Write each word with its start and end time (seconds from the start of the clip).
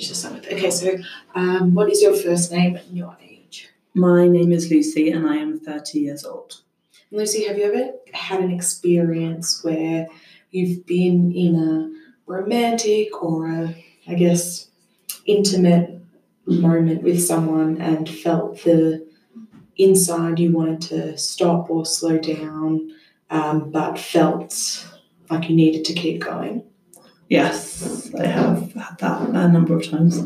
Just 0.00 0.28
with. 0.32 0.46
Okay, 0.46 0.70
so 0.72 0.96
um, 1.36 1.72
what 1.72 1.88
is 1.88 2.02
your 2.02 2.16
first 2.16 2.50
name 2.50 2.74
and 2.74 2.96
your 2.96 3.16
age? 3.22 3.68
My 3.94 4.26
name 4.26 4.50
is 4.50 4.68
Lucy 4.68 5.10
and 5.10 5.24
I 5.24 5.36
am 5.36 5.60
30 5.60 6.00
years 6.00 6.24
old. 6.24 6.62
Lucy, 7.12 7.44
have 7.44 7.56
you 7.56 7.64
ever 7.64 7.92
had 8.12 8.40
an 8.40 8.50
experience 8.50 9.62
where 9.62 10.08
you've 10.50 10.84
been 10.84 11.30
in 11.30 11.54
a 11.54 11.92
romantic 12.26 13.22
or 13.22 13.48
a, 13.48 13.84
I 14.08 14.14
guess, 14.14 14.66
intimate 15.26 16.00
moment 16.44 17.04
with 17.04 17.22
someone 17.22 17.80
and 17.80 18.08
felt 18.08 18.64
the 18.64 19.06
inside 19.76 20.40
you 20.40 20.50
wanted 20.50 20.80
to 20.80 21.16
stop 21.16 21.70
or 21.70 21.86
slow 21.86 22.18
down, 22.18 22.90
um, 23.30 23.70
but 23.70 23.96
felt 23.96 24.88
like 25.30 25.48
you 25.48 25.54
needed 25.54 25.84
to 25.84 25.94
keep 25.94 26.20
going? 26.20 26.64
Yes, 27.28 28.12
I 28.14 28.26
have 28.26 28.72
had 28.72 28.98
that 28.98 29.28
a 29.30 29.48
number 29.48 29.76
of 29.76 29.88
times. 29.88 30.20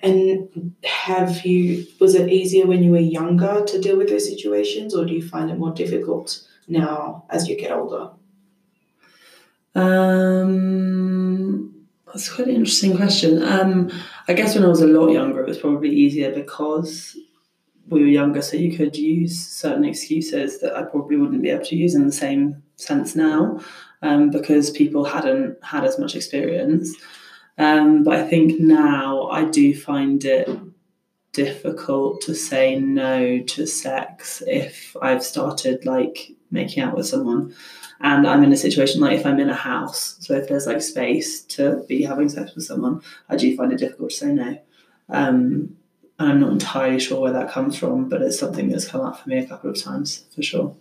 And 0.00 0.74
have 0.82 1.44
you, 1.46 1.86
was 2.00 2.14
it 2.16 2.28
easier 2.28 2.66
when 2.66 2.82
you 2.82 2.90
were 2.90 2.98
younger 2.98 3.62
to 3.64 3.80
deal 3.80 3.96
with 3.96 4.08
those 4.08 4.28
situations, 4.28 4.94
or 4.94 5.04
do 5.04 5.14
you 5.14 5.26
find 5.26 5.50
it 5.50 5.58
more 5.58 5.72
difficult 5.72 6.42
now 6.66 7.24
as 7.30 7.48
you 7.48 7.56
get 7.56 7.70
older? 7.70 8.10
Um, 9.74 11.72
that's 12.06 12.32
quite 12.32 12.48
an 12.48 12.56
interesting 12.56 12.96
question. 12.96 13.42
Um, 13.42 13.90
I 14.28 14.32
guess 14.32 14.54
when 14.54 14.64
I 14.64 14.68
was 14.68 14.80
a 14.82 14.86
lot 14.86 15.10
younger, 15.10 15.42
it 15.42 15.48
was 15.48 15.58
probably 15.58 15.90
easier 15.90 16.32
because 16.32 17.16
we 17.88 18.00
were 18.00 18.08
younger, 18.08 18.42
so 18.42 18.56
you 18.56 18.76
could 18.76 18.96
use 18.96 19.38
certain 19.38 19.84
excuses 19.84 20.60
that 20.60 20.76
I 20.76 20.82
probably 20.82 21.16
wouldn't 21.16 21.42
be 21.42 21.50
able 21.50 21.64
to 21.66 21.76
use 21.76 21.94
in 21.94 22.06
the 22.06 22.12
same 22.12 22.62
sense 22.82 23.14
now 23.16 23.60
um, 24.02 24.30
because 24.30 24.70
people 24.70 25.04
hadn't 25.04 25.62
had 25.62 25.84
as 25.84 25.98
much 25.98 26.14
experience. 26.14 26.94
Um, 27.58 28.02
but 28.02 28.18
I 28.18 28.26
think 28.26 28.60
now 28.60 29.28
I 29.28 29.44
do 29.44 29.74
find 29.74 30.24
it 30.24 30.48
difficult 31.32 32.20
to 32.22 32.34
say 32.34 32.78
no 32.78 33.40
to 33.40 33.66
sex 33.66 34.42
if 34.46 34.96
I've 35.00 35.22
started 35.22 35.86
like 35.86 36.32
making 36.50 36.82
out 36.82 36.96
with 36.96 37.06
someone 37.06 37.54
and 38.02 38.26
I'm 38.26 38.42
in 38.42 38.52
a 38.52 38.56
situation 38.56 39.00
like 39.00 39.18
if 39.18 39.24
I'm 39.24 39.38
in 39.38 39.48
a 39.48 39.54
house, 39.54 40.16
so 40.20 40.34
if 40.34 40.48
there's 40.48 40.66
like 40.66 40.82
space 40.82 41.42
to 41.44 41.84
be 41.88 42.02
having 42.02 42.28
sex 42.28 42.54
with 42.54 42.64
someone, 42.64 43.00
I 43.28 43.36
do 43.36 43.56
find 43.56 43.72
it 43.72 43.78
difficult 43.78 44.10
to 44.10 44.16
say 44.16 44.32
no. 44.32 44.58
Um, 45.08 45.76
and 46.18 46.32
I'm 46.32 46.40
not 46.40 46.52
entirely 46.52 46.98
sure 46.98 47.20
where 47.20 47.32
that 47.32 47.52
comes 47.52 47.78
from, 47.78 48.08
but 48.08 48.20
it's 48.20 48.38
something 48.38 48.68
that's 48.68 48.88
come 48.88 49.02
up 49.02 49.20
for 49.20 49.28
me 49.28 49.38
a 49.38 49.46
couple 49.46 49.70
of 49.70 49.80
times 49.80 50.24
for 50.34 50.42
sure. 50.42 50.74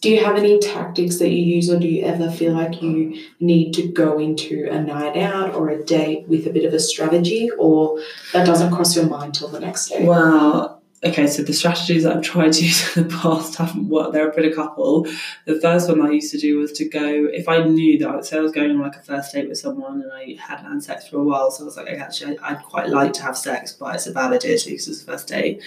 Do 0.00 0.10
you 0.10 0.24
have 0.24 0.36
any 0.36 0.58
tactics 0.60 1.18
that 1.18 1.30
you 1.30 1.42
use, 1.56 1.70
or 1.70 1.78
do 1.78 1.88
you 1.88 2.04
ever 2.04 2.30
feel 2.30 2.52
like 2.52 2.80
you 2.80 3.20
need 3.40 3.72
to 3.74 3.88
go 3.88 4.18
into 4.18 4.68
a 4.70 4.80
night 4.80 5.16
out 5.16 5.54
or 5.54 5.70
a 5.70 5.84
date 5.84 6.28
with 6.28 6.46
a 6.46 6.50
bit 6.50 6.64
of 6.64 6.72
a 6.72 6.78
strategy, 6.78 7.50
or 7.58 8.00
that 8.32 8.46
doesn't 8.46 8.72
cross 8.72 8.94
your 8.94 9.06
mind 9.06 9.34
till 9.34 9.48
the 9.48 9.60
next 9.60 9.88
day? 9.88 10.04
Well, 10.04 10.80
okay, 11.04 11.26
so 11.26 11.42
the 11.42 11.52
strategies 11.52 12.06
I've 12.06 12.22
tried 12.22 12.52
to 12.54 12.64
use 12.64 12.96
in 12.96 13.08
the 13.08 13.16
past 13.16 13.56
haven't 13.56 13.88
worked. 13.88 14.12
There 14.12 14.24
have 14.24 14.36
been 14.36 14.50
a 14.50 14.54
couple. 14.54 15.06
The 15.46 15.60
first 15.60 15.88
one 15.88 16.00
I 16.00 16.10
used 16.10 16.32
to 16.32 16.38
do 16.38 16.58
was 16.58 16.72
to 16.72 16.88
go, 16.88 17.26
if 17.32 17.48
I 17.48 17.62
knew 17.64 17.98
that, 17.98 18.08
I 18.08 18.14
would 18.16 18.24
say 18.24 18.38
I 18.38 18.40
was 18.40 18.52
going 18.52 18.70
on 18.70 18.80
like 18.80 18.96
a 18.96 19.02
first 19.02 19.32
date 19.32 19.48
with 19.48 19.58
someone 19.58 20.02
and 20.02 20.12
I 20.12 20.36
hadn't 20.40 20.70
had 20.70 20.82
sex 20.82 21.08
for 21.08 21.18
a 21.18 21.24
while, 21.24 21.50
so 21.50 21.64
I 21.64 21.66
was 21.66 21.76
like, 21.76 21.88
okay, 21.88 21.98
actually, 21.98 22.38
I'd 22.38 22.62
quite 22.62 22.88
like 22.88 23.12
to 23.14 23.22
have 23.22 23.36
sex, 23.36 23.72
but 23.72 23.94
it's 23.94 24.06
a 24.06 24.12
bad 24.12 24.32
idea 24.32 24.58
to 24.58 24.70
because 24.70 24.88
it's 24.88 25.02
the 25.02 25.12
first 25.12 25.28
date. 25.28 25.62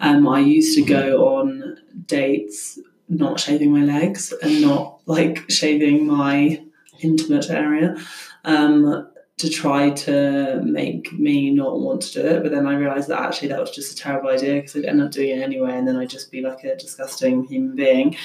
Um, 0.00 0.26
I 0.28 0.40
used 0.40 0.74
to 0.76 0.82
go 0.82 1.36
on 1.36 1.78
dates 2.06 2.78
not 3.10 3.38
shaving 3.38 3.72
my 3.72 3.84
legs 3.84 4.32
and 4.42 4.62
not 4.62 5.00
like 5.06 5.50
shaving 5.50 6.06
my 6.06 6.62
intimate 7.02 7.50
area. 7.50 7.96
Um, 8.44 9.06
to 9.40 9.48
try 9.48 9.88
to 9.88 10.60
make 10.62 11.10
me 11.14 11.50
not 11.50 11.80
want 11.80 12.02
to 12.02 12.12
do 12.12 12.26
it. 12.26 12.42
But 12.42 12.52
then 12.52 12.66
I 12.66 12.74
realised 12.74 13.08
that 13.08 13.22
actually 13.22 13.48
that 13.48 13.60
was 13.60 13.70
just 13.70 13.92
a 13.92 13.96
terrible 13.96 14.28
idea 14.28 14.56
because 14.56 14.76
I'd 14.76 14.84
end 14.84 15.00
up 15.00 15.10
doing 15.10 15.30
it 15.30 15.42
anyway, 15.42 15.72
and 15.72 15.88
then 15.88 15.96
I'd 15.96 16.10
just 16.10 16.30
be 16.30 16.42
like 16.42 16.62
a 16.62 16.76
disgusting 16.76 17.44
human 17.44 17.74
being. 17.74 18.16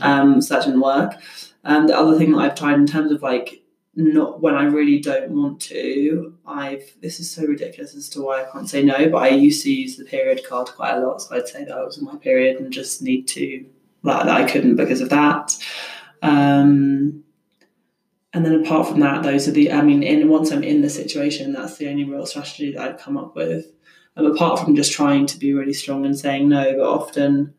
Um, 0.00 0.40
so 0.40 0.54
that 0.54 0.64
didn't 0.64 0.80
work. 0.80 1.14
Um, 1.64 1.86
the 1.86 1.96
other 1.96 2.18
thing 2.18 2.32
that 2.32 2.38
I've 2.38 2.54
tried 2.54 2.74
in 2.76 2.86
terms 2.86 3.12
of 3.12 3.22
like 3.22 3.62
not 3.94 4.40
when 4.40 4.54
I 4.54 4.64
really 4.64 4.98
don't 4.98 5.30
want 5.32 5.60
to, 5.62 6.34
I've 6.46 6.94
this 7.02 7.20
is 7.20 7.30
so 7.30 7.44
ridiculous 7.44 7.94
as 7.94 8.08
to 8.10 8.22
why 8.22 8.42
I 8.42 8.50
can't 8.50 8.68
say 8.68 8.82
no, 8.82 9.10
but 9.10 9.18
I 9.18 9.28
used 9.28 9.62
to 9.64 9.72
use 9.72 9.98
the 9.98 10.04
period 10.04 10.40
card 10.48 10.68
quite 10.68 10.94
a 10.96 11.06
lot. 11.06 11.20
So 11.20 11.36
I'd 11.36 11.48
say 11.48 11.64
that 11.64 11.76
I 11.76 11.84
was 11.84 11.98
in 11.98 12.06
my 12.06 12.16
period 12.16 12.58
and 12.58 12.72
just 12.72 13.02
need 13.02 13.28
to 13.28 13.66
that, 14.04 14.26
that 14.26 14.40
I 14.40 14.50
couldn't 14.50 14.76
because 14.76 15.00
of 15.00 15.10
that. 15.10 15.56
Um, 16.22 17.24
and 18.32 18.46
then 18.46 18.64
apart 18.64 18.88
from 18.88 19.00
that, 19.00 19.22
those 19.22 19.46
are 19.46 19.52
the, 19.52 19.72
I 19.72 19.82
mean, 19.82 20.02
in 20.02 20.28
once 20.28 20.50
I'm 20.50 20.64
in 20.64 20.80
the 20.80 20.88
situation, 20.88 21.52
that's 21.52 21.76
the 21.76 21.88
only 21.88 22.04
real 22.04 22.24
strategy 22.24 22.72
that 22.72 22.80
I've 22.80 22.98
come 22.98 23.16
up 23.16 23.36
with. 23.36 23.66
Um, 24.16 24.26
apart 24.26 24.60
from 24.60 24.76
just 24.76 24.92
trying 24.92 25.26
to 25.26 25.38
be 25.38 25.52
really 25.52 25.72
strong 25.72 26.04
and 26.04 26.18
saying 26.18 26.48
no, 26.48 26.72
but 26.76 26.86
often 26.86 27.54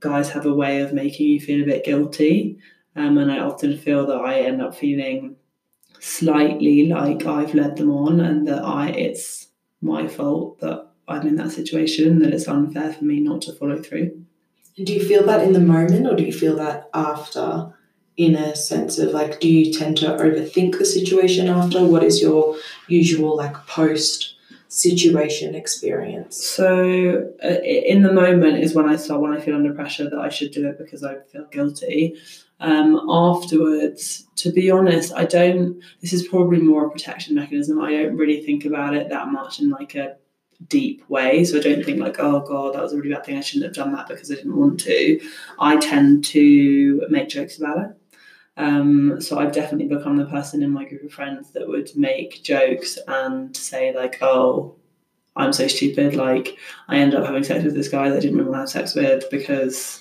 guys 0.00 0.30
have 0.30 0.46
a 0.46 0.54
way 0.54 0.80
of 0.80 0.92
making 0.92 1.28
you 1.28 1.40
feel 1.40 1.62
a 1.62 1.66
bit 1.66 1.84
guilty. 1.84 2.58
Um, 2.96 3.18
and 3.18 3.30
I 3.30 3.38
often 3.38 3.76
feel 3.76 4.06
that 4.06 4.20
I 4.20 4.40
end 4.40 4.62
up 4.62 4.74
feeling 4.74 5.36
slightly 6.00 6.86
like 6.86 7.24
I've 7.24 7.54
led 7.54 7.76
them 7.76 7.90
on 7.90 8.20
and 8.20 8.46
that 8.46 8.62
I 8.62 8.88
it's 8.88 9.48
my 9.80 10.06
fault 10.06 10.60
that 10.60 10.90
I'm 11.08 11.26
in 11.26 11.36
that 11.36 11.50
situation, 11.50 12.20
that 12.20 12.32
it's 12.32 12.48
unfair 12.48 12.92
for 12.92 13.04
me 13.04 13.20
not 13.20 13.42
to 13.42 13.52
follow 13.52 13.80
through. 13.80 14.24
Do 14.82 14.92
you 14.92 15.04
feel 15.04 15.24
that 15.26 15.44
in 15.44 15.52
the 15.52 15.60
moment 15.60 16.06
or 16.06 16.16
do 16.16 16.24
you 16.24 16.32
feel 16.32 16.56
that 16.56 16.90
after? 16.92 17.72
in 18.16 18.36
a 18.36 18.54
sense 18.54 18.98
of 18.98 19.10
like 19.10 19.40
do 19.40 19.48
you 19.48 19.72
tend 19.72 19.96
to 19.96 20.06
overthink 20.06 20.78
the 20.78 20.84
situation 20.84 21.48
after? 21.48 21.84
What 21.84 22.04
is 22.04 22.22
your 22.22 22.56
usual 22.88 23.36
like 23.36 23.54
post 23.66 24.36
situation 24.68 25.54
experience? 25.54 26.42
So 26.42 27.28
uh, 27.42 27.48
in 27.48 28.02
the 28.02 28.12
moment 28.12 28.58
is 28.58 28.74
when 28.74 28.88
i 28.88 28.96
start 28.96 29.20
when 29.20 29.32
i 29.32 29.40
feel 29.40 29.56
under 29.56 29.74
pressure 29.74 30.08
that 30.08 30.18
i 30.18 30.28
should 30.28 30.52
do 30.52 30.68
it 30.68 30.78
because 30.78 31.02
i 31.02 31.16
feel 31.32 31.46
guilty. 31.46 32.16
Um, 32.60 33.00
afterwards 33.10 34.28
to 34.36 34.52
be 34.52 34.70
honest 34.70 35.12
i 35.16 35.24
don't 35.24 35.82
this 36.00 36.12
is 36.12 36.26
probably 36.28 36.60
more 36.60 36.86
a 36.86 36.90
protection 36.90 37.34
mechanism. 37.34 37.80
I 37.80 37.90
don't 37.90 38.16
really 38.16 38.42
think 38.42 38.64
about 38.64 38.94
it 38.94 39.08
that 39.08 39.28
much 39.28 39.58
in 39.58 39.70
like 39.70 39.96
a 39.96 40.16
deep 40.68 41.08
way. 41.08 41.44
So 41.44 41.58
I 41.58 41.60
don't 41.60 41.84
think 41.84 42.00
like, 42.00 42.18
oh 42.18 42.40
god, 42.40 42.74
that 42.74 42.82
was 42.82 42.92
a 42.92 42.96
really 42.96 43.14
bad 43.14 43.24
thing. 43.24 43.38
I 43.38 43.40
shouldn't 43.40 43.66
have 43.66 43.74
done 43.74 43.92
that 43.92 44.08
because 44.08 44.30
I 44.30 44.36
didn't 44.36 44.56
want 44.56 44.80
to. 44.80 45.20
I 45.58 45.76
tend 45.76 46.24
to 46.26 47.06
make 47.08 47.28
jokes 47.28 47.58
about 47.58 47.78
it. 47.78 47.96
Um, 48.56 49.20
so 49.20 49.38
I've 49.38 49.52
definitely 49.52 49.94
become 49.94 50.16
the 50.16 50.26
person 50.26 50.62
in 50.62 50.70
my 50.70 50.84
group 50.84 51.02
of 51.02 51.12
friends 51.12 51.50
that 51.52 51.66
would 51.66 51.90
make 51.96 52.42
jokes 52.42 52.98
and 53.08 53.56
say 53.56 53.94
like, 53.94 54.18
"Oh, 54.22 54.76
I'm 55.36 55.52
so 55.52 55.66
stupid." 55.66 56.14
Like 56.14 56.56
I 56.88 56.98
ended 56.98 57.18
up 57.18 57.26
having 57.26 57.42
sex 57.42 57.64
with 57.64 57.74
this 57.74 57.88
guy 57.88 58.08
that 58.08 58.16
I 58.16 58.20
didn't 58.20 58.36
really 58.36 58.50
want 58.50 58.68
to 58.68 58.78
have 58.78 58.88
sex 58.88 58.94
with 58.94 59.28
because 59.30 60.00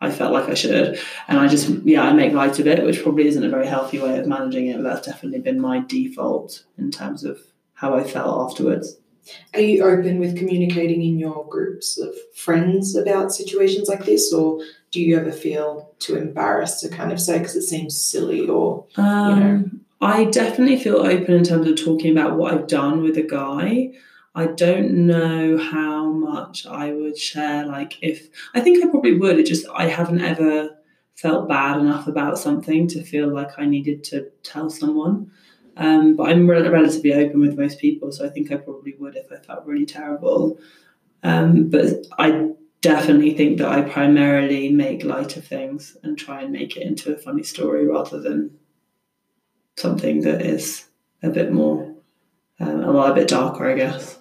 I 0.00 0.10
felt 0.10 0.32
like 0.32 0.48
I 0.48 0.54
should, 0.54 0.98
and 1.28 1.38
I 1.38 1.46
just 1.46 1.68
yeah 1.84 2.02
I 2.02 2.12
make 2.12 2.32
light 2.32 2.58
of 2.58 2.66
it, 2.66 2.84
which 2.84 3.02
probably 3.02 3.28
isn't 3.28 3.44
a 3.44 3.48
very 3.48 3.66
healthy 3.66 4.00
way 4.00 4.18
of 4.18 4.26
managing 4.26 4.66
it. 4.66 4.76
But 4.76 4.82
that's 4.84 5.06
definitely 5.06 5.40
been 5.40 5.60
my 5.60 5.80
default 5.80 6.64
in 6.76 6.90
terms 6.90 7.22
of 7.22 7.38
how 7.74 7.94
I 7.94 8.02
felt 8.02 8.50
afterwards. 8.50 8.96
Are 9.54 9.60
you 9.60 9.84
open 9.84 10.18
with 10.18 10.36
communicating 10.36 11.02
in 11.02 11.18
your 11.18 11.46
groups 11.48 11.98
of 11.98 12.14
friends 12.34 12.96
about 12.96 13.32
situations 13.32 13.88
like 13.88 14.04
this, 14.04 14.32
or 14.32 14.62
do 14.90 15.00
you 15.00 15.16
ever 15.16 15.32
feel 15.32 15.94
too 15.98 16.16
embarrassed 16.16 16.80
to 16.80 16.88
kind 16.88 17.12
of 17.12 17.20
say 17.20 17.38
because 17.38 17.56
it 17.56 17.62
seems 17.62 18.00
silly 18.00 18.48
or 18.48 18.86
um, 18.96 19.28
you 19.28 19.44
know? 19.44 19.50
Um, 19.50 19.80
I 20.00 20.24
definitely 20.24 20.78
feel 20.78 20.98
open 20.98 21.34
in 21.34 21.44
terms 21.44 21.66
of 21.66 21.76
talking 21.76 22.10
about 22.10 22.36
what 22.36 22.54
I've 22.54 22.66
done 22.66 23.02
with 23.02 23.18
a 23.18 23.22
guy. 23.22 23.92
I 24.34 24.46
don't 24.46 25.06
know 25.06 25.58
how 25.58 26.08
much 26.08 26.66
I 26.66 26.92
would 26.92 27.18
share. 27.18 27.66
Like, 27.66 27.98
if 28.00 28.28
I 28.54 28.60
think 28.60 28.82
I 28.82 28.88
probably 28.88 29.18
would, 29.18 29.38
it 29.38 29.46
just 29.46 29.66
I 29.74 29.88
haven't 29.88 30.22
ever 30.22 30.70
felt 31.16 31.48
bad 31.48 31.80
enough 31.80 32.06
about 32.06 32.38
something 32.38 32.88
to 32.88 33.02
feel 33.02 33.28
like 33.28 33.58
I 33.58 33.66
needed 33.66 34.04
to 34.04 34.30
tell 34.42 34.70
someone. 34.70 35.30
Um, 35.76 36.16
but 36.16 36.28
I'm 36.28 36.48
re- 36.48 36.68
relatively 36.68 37.14
open 37.14 37.40
with 37.40 37.58
most 37.58 37.78
people, 37.78 38.12
so 38.12 38.26
I 38.26 38.28
think 38.28 38.50
I 38.50 38.56
probably 38.56 38.94
would 38.98 39.16
if 39.16 39.30
I 39.32 39.36
felt 39.36 39.66
really 39.66 39.86
terrible. 39.86 40.58
Um, 41.22 41.68
but 41.68 42.06
I 42.18 42.50
definitely 42.80 43.34
think 43.34 43.58
that 43.58 43.68
I 43.68 43.82
primarily 43.82 44.70
make 44.70 45.04
light 45.04 45.36
of 45.36 45.46
things 45.46 45.96
and 46.02 46.18
try 46.18 46.42
and 46.42 46.52
make 46.52 46.76
it 46.76 46.86
into 46.86 47.14
a 47.14 47.18
funny 47.18 47.42
story 47.42 47.86
rather 47.86 48.20
than 48.20 48.58
something 49.76 50.22
that 50.22 50.42
is 50.42 50.86
a 51.22 51.30
bit 51.30 51.52
more, 51.52 51.94
um, 52.58 52.94
well, 52.94 53.12
a 53.12 53.14
bit 53.14 53.28
darker, 53.28 53.70
I 53.70 53.76
guess. 53.76 54.18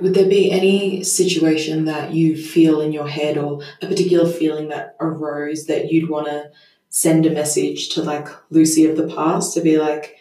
Would 0.00 0.14
there 0.14 0.28
be 0.28 0.50
any 0.50 1.04
situation 1.04 1.84
that 1.84 2.12
you 2.12 2.36
feel 2.36 2.80
in 2.80 2.92
your 2.92 3.06
head 3.06 3.38
or 3.38 3.62
a 3.80 3.86
particular 3.86 4.28
feeling 4.28 4.68
that 4.68 4.96
arose 4.98 5.66
that 5.66 5.92
you'd 5.92 6.10
want 6.10 6.26
to 6.26 6.50
send 6.88 7.24
a 7.24 7.30
message 7.30 7.90
to 7.90 8.02
like 8.02 8.28
Lucy 8.50 8.84
of 8.86 8.96
the 8.96 9.06
past 9.14 9.54
to 9.54 9.60
be 9.60 9.78
like, 9.78 10.16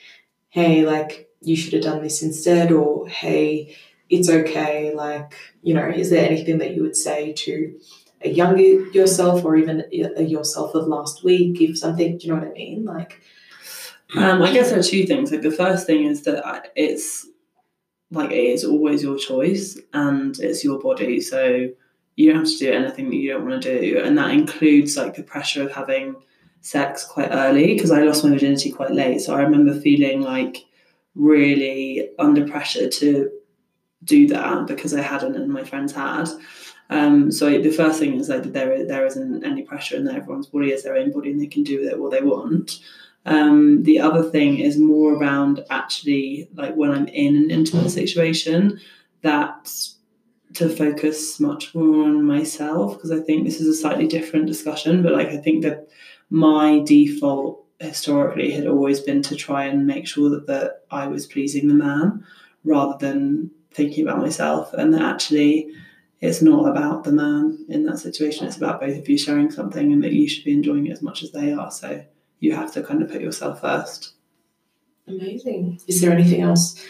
hey, 0.51 0.85
like 0.85 1.29
you 1.41 1.55
should 1.55 1.73
have 1.73 1.81
done 1.81 2.03
this 2.03 2.21
instead, 2.21 2.71
or 2.71 3.07
hey, 3.07 3.75
it's 4.09 4.29
okay. 4.29 4.93
Like, 4.93 5.33
you 5.63 5.73
know, 5.73 5.89
is 5.89 6.09
there 6.11 6.29
anything 6.29 6.59
that 6.59 6.75
you 6.75 6.83
would 6.83 6.95
say 6.95 7.33
to 7.33 7.79
a 8.21 8.29
younger 8.29 8.61
yourself 8.91 9.43
or 9.43 9.55
even 9.55 9.83
a 10.15 10.23
yourself 10.23 10.75
of 10.75 10.87
last 10.87 11.23
week 11.23 11.59
if 11.61 11.77
something, 11.77 12.17
do 12.17 12.27
you 12.27 12.33
know 12.33 12.39
what 12.39 12.49
I 12.49 12.51
mean? 12.51 12.85
Like, 12.85 13.21
um, 14.15 14.41
I 14.41 14.51
guess 14.51 14.69
there 14.69 14.79
are 14.79 14.83
two 14.83 15.05
things. 15.05 15.31
Like 15.31 15.41
the 15.41 15.51
first 15.51 15.87
thing 15.87 16.03
is 16.05 16.23
that 16.23 16.71
it's 16.75 17.27
like 18.11 18.31
it 18.31 18.35
is 18.35 18.65
always 18.65 19.01
your 19.01 19.17
choice 19.17 19.79
and 19.93 20.37
it's 20.39 20.63
your 20.63 20.79
body. 20.79 21.21
So 21.21 21.69
you 22.17 22.29
don't 22.29 22.41
have 22.41 22.51
to 22.51 22.57
do 22.57 22.71
anything 22.71 23.09
that 23.09 23.15
you 23.15 23.31
don't 23.31 23.47
want 23.47 23.63
to 23.63 23.81
do. 23.81 23.99
And 24.03 24.17
that 24.17 24.31
includes 24.31 24.97
like 24.97 25.15
the 25.15 25.23
pressure 25.23 25.63
of 25.63 25.71
having 25.71 26.17
sex 26.61 27.03
quite 27.03 27.29
early 27.31 27.73
because 27.73 27.91
I 27.91 28.03
lost 28.03 28.23
my 28.23 28.29
virginity 28.29 28.71
quite 28.71 28.91
late. 28.91 29.21
So 29.21 29.35
I 29.35 29.41
remember 29.41 29.79
feeling 29.79 30.21
like 30.21 30.65
really 31.15 32.09
under 32.19 32.47
pressure 32.47 32.87
to 32.87 33.29
do 34.03 34.27
that 34.27 34.67
because 34.67 34.93
I 34.93 35.01
hadn't 35.01 35.35
and 35.35 35.51
my 35.51 35.63
friends 35.63 35.93
had. 35.93 36.29
Um, 36.89 37.31
so 37.31 37.49
the 37.61 37.71
first 37.71 37.99
thing 37.99 38.19
is 38.19 38.29
like 38.29 38.43
there 38.43 38.85
there 38.85 39.05
isn't 39.05 39.45
any 39.45 39.63
pressure 39.63 39.95
and 39.95 40.05
that 40.07 40.15
everyone's 40.15 40.47
body 40.47 40.71
is 40.71 40.83
their 40.83 40.95
own 40.95 41.11
body 41.11 41.31
and 41.31 41.41
they 41.41 41.47
can 41.47 41.63
do 41.63 41.79
with 41.79 41.89
it 41.89 41.99
what 41.99 42.11
they 42.11 42.21
want. 42.21 42.79
Um, 43.25 43.83
the 43.83 43.99
other 43.99 44.23
thing 44.23 44.59
is 44.59 44.77
more 44.77 45.13
around 45.13 45.63
actually 45.69 46.49
like 46.53 46.75
when 46.75 46.91
I'm 46.91 47.07
in 47.07 47.35
an 47.35 47.51
intimate 47.51 47.91
situation 47.91 48.79
that 49.21 49.71
to 50.53 50.67
focus 50.67 51.39
much 51.39 51.73
more 51.73 52.03
on 52.03 52.23
myself 52.23 52.95
because 52.95 53.11
I 53.11 53.19
think 53.19 53.45
this 53.45 53.61
is 53.61 53.67
a 53.67 53.79
slightly 53.79 54.07
different 54.07 54.47
discussion, 54.47 55.01
but 55.01 55.13
like 55.13 55.29
I 55.29 55.37
think 55.37 55.63
that 55.63 55.87
my 56.31 56.79
default 56.79 57.63
historically 57.79 58.51
had 58.51 58.65
always 58.65 58.99
been 58.99 59.21
to 59.23 59.35
try 59.35 59.65
and 59.65 59.85
make 59.85 60.07
sure 60.07 60.29
that, 60.29 60.47
that 60.47 60.85
I 60.89 61.05
was 61.07 61.27
pleasing 61.27 61.67
the 61.67 61.73
man 61.73 62.25
rather 62.63 62.97
than 62.97 63.51
thinking 63.71 64.07
about 64.07 64.21
myself. 64.21 64.73
And 64.73 64.93
that 64.93 65.01
actually 65.01 65.69
it's 66.21 66.41
not 66.41 66.69
about 66.69 67.03
the 67.03 67.11
man 67.11 67.65
in 67.69 67.85
that 67.85 67.99
situation. 67.99 68.47
It's 68.47 68.57
about 68.57 68.79
both 68.79 68.97
of 68.97 69.09
you 69.09 69.17
sharing 69.17 69.51
something 69.51 69.91
and 69.91 70.03
that 70.03 70.13
you 70.13 70.29
should 70.29 70.45
be 70.45 70.53
enjoying 70.53 70.87
it 70.87 70.91
as 70.91 71.01
much 71.01 71.21
as 71.21 71.31
they 71.31 71.51
are. 71.51 71.69
So 71.69 72.03
you 72.39 72.55
have 72.55 72.71
to 72.73 72.83
kind 72.83 73.01
of 73.01 73.11
put 73.11 73.21
yourself 73.21 73.61
first. 73.61 74.13
Amazing. 75.07 75.79
Is 75.87 75.99
there 75.99 76.11
anything 76.11 76.41
else 76.41 76.81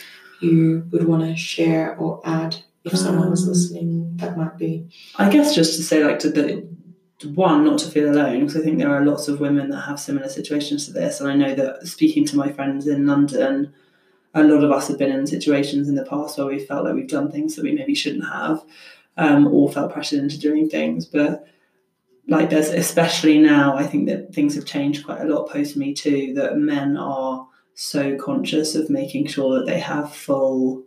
you 0.41 0.85
would 0.91 1.07
want 1.07 1.23
to 1.23 1.35
share 1.35 1.95
or 1.97 2.21
add 2.25 2.57
if 2.83 2.97
someone 2.97 3.29
was 3.29 3.43
um, 3.43 3.49
listening 3.49 4.17
that 4.17 4.38
might 4.38 4.57
be 4.57 4.88
i 5.17 5.29
guess 5.29 5.53
just 5.53 5.75
to 5.77 5.83
say 5.83 6.03
like 6.03 6.17
to 6.17 6.29
the 6.29 6.67
one 7.25 7.65
not 7.65 7.79
to 7.79 7.89
feel 7.89 8.09
alone 8.09 8.39
because 8.39 8.57
i 8.57 8.63
think 8.63 8.77
there 8.77 8.94
are 8.95 9.06
lots 9.06 9.27
of 9.27 9.39
women 9.39 9.69
that 9.69 9.81
have 9.81 10.00
similar 10.00 10.29
situations 10.29 10.85
to 10.85 10.94
this 10.94 11.19
and 11.19 11.29
i 11.29 11.35
know 11.35 11.53
that 11.56 11.85
speaking 11.85 12.25
to 12.25 12.35
my 12.35 12.51
friends 12.51 12.88
in 12.88 13.06
london 13.06 13.73
a 14.33 14.44
lot 14.44 14.63
of 14.63 14.71
us 14.71 14.88
have 14.88 14.97
been 14.97 15.12
in 15.12 15.27
situations 15.27 15.89
in 15.89 15.95
the 15.95 16.06
past 16.06 16.38
where 16.38 16.47
we 16.47 16.59
felt 16.59 16.85
like 16.85 16.95
we've 16.95 17.07
done 17.07 17.31
things 17.31 17.56
that 17.56 17.63
we 17.63 17.73
maybe 17.73 17.94
shouldn't 17.94 18.25
have 18.25 18.63
um, 19.18 19.47
or 19.47 19.69
felt 19.71 19.91
pressured 19.91 20.19
into 20.19 20.39
doing 20.39 20.69
things 20.69 21.06
but 21.06 21.45
like 22.27 22.50
there's 22.50 22.69
especially 22.69 23.38
now 23.38 23.75
i 23.75 23.83
think 23.83 24.07
that 24.07 24.33
things 24.33 24.56
have 24.56 24.65
changed 24.65 25.06
quite 25.06 25.21
a 25.21 25.25
lot 25.25 25.50
post 25.50 25.75
me 25.75 25.94
too 25.94 26.33
that 26.33 26.57
men 26.57 26.97
are 26.97 27.47
so 27.74 28.15
conscious 28.17 28.75
of 28.75 28.89
making 28.89 29.27
sure 29.27 29.57
that 29.57 29.65
they 29.65 29.79
have 29.79 30.13
full 30.13 30.83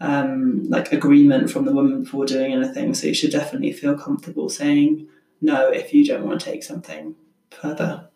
um, 0.00 0.68
like 0.68 0.92
agreement 0.92 1.50
from 1.50 1.64
the 1.64 1.72
woman 1.72 2.04
before 2.04 2.24
doing 2.24 2.52
anything 2.52 2.94
so 2.94 3.08
you 3.08 3.14
should 3.14 3.32
definitely 3.32 3.72
feel 3.72 3.98
comfortable 3.98 4.48
saying 4.48 5.08
no 5.40 5.70
if 5.70 5.94
you 5.94 6.04
don't 6.04 6.24
want 6.26 6.40
to 6.40 6.50
take 6.50 6.62
something 6.62 7.14
further. 7.50 8.08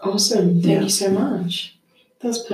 Awesome. 0.00 0.60
Thank 0.60 0.66
yeah. 0.66 0.80
you 0.80 0.90
so 0.90 1.10
much. 1.10 1.78
That's 2.20 2.44